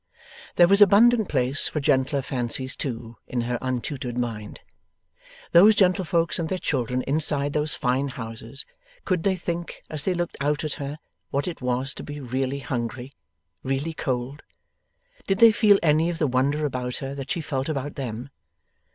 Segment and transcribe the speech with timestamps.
[0.55, 4.61] There was abundant place for gentler fancies too, in her untutored mind.
[5.51, 8.65] Those gentlefolks and their children inside those fine houses,
[9.05, 10.97] could they think, as they looked out at her,
[11.29, 13.13] what it was to be really hungry,
[13.61, 14.41] really cold?
[15.27, 18.31] Did they feel any of the wonder about her, that she felt about them?